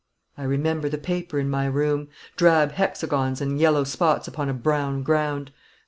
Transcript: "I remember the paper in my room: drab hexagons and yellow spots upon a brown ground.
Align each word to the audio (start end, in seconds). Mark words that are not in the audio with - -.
"I 0.35 0.45
remember 0.45 0.89
the 0.89 0.97
paper 0.97 1.37
in 1.37 1.47
my 1.47 1.67
room: 1.67 2.07
drab 2.35 2.71
hexagons 2.71 3.39
and 3.39 3.59
yellow 3.59 3.83
spots 3.83 4.27
upon 4.27 4.49
a 4.49 4.53
brown 4.55 5.03
ground. 5.03 5.51